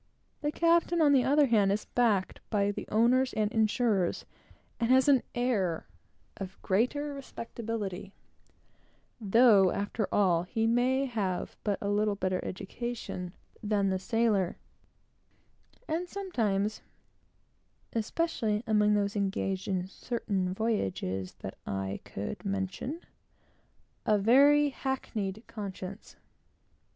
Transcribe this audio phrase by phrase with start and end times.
[0.41, 4.25] The captain, on the other hand, is backed by the owners and insurers,
[4.79, 5.85] and has an air
[6.37, 8.11] of greater respectability;
[9.19, 14.57] though, after all, he may have but a little better education than the sailor,
[15.87, 16.81] and sometimes,
[17.93, 23.01] (especially among those engaged in certain voyages that I could mention)
[24.07, 26.15] a very hackneyed conscience.